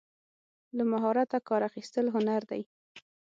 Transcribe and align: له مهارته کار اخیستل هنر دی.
له 0.77 0.83
مهارته 0.91 1.37
کار 1.47 1.61
اخیستل 1.69 2.05
هنر 2.15 2.41
دی. 2.51 2.61